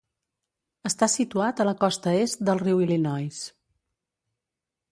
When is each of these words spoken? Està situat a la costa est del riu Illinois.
Està 0.89 1.09
situat 1.15 1.61
a 1.61 1.67
la 1.69 1.75
costa 1.83 2.13
est 2.21 2.41
del 2.49 2.63
riu 2.63 2.81
Illinois. 2.87 3.45